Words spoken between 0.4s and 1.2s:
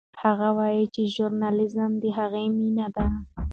وایي چې